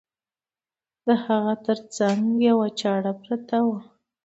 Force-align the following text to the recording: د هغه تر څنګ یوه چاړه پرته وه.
د 1.05 1.07
هغه 1.25 1.53
تر 1.65 1.77
څنګ 1.95 2.21
یوه 2.49 2.67
چاړه 2.79 3.11
پرته 3.23 3.57
وه. 3.67 3.79